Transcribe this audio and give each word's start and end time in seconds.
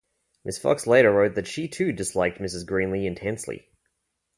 Ms. 0.43 0.57
Fox 0.57 0.87
later 0.87 1.11
wrote 1.11 1.35
that 1.35 1.45
she 1.45 1.67
too 1.67 1.91
disliked 1.91 2.39
Mrs. 2.39 2.65
Greeley 2.65 3.05
intensely. 3.05 3.67